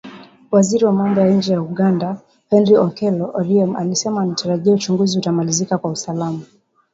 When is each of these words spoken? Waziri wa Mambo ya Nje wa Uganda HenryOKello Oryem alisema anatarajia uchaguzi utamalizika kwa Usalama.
Waziri 0.51 0.85
wa 0.85 0.91
Mambo 0.91 1.21
ya 1.21 1.27
Nje 1.29 1.57
wa 1.57 1.63
Uganda 1.63 2.17
HenryOKello 2.49 3.31
Oryem 3.33 3.75
alisema 3.75 4.21
anatarajia 4.21 4.73
uchaguzi 4.73 5.17
utamalizika 5.19 5.77
kwa 5.77 5.91
Usalama. 5.91 6.41